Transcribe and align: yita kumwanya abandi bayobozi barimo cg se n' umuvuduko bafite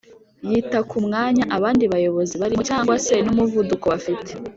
yita 0.49 0.79
kumwanya 0.89 1.43
abandi 1.57 1.83
bayobozi 1.93 2.33
barimo 2.41 2.63
cg 2.69 2.87
se 3.05 3.15
n' 3.23 3.31
umuvuduko 3.33 3.85
bafite 3.93 4.31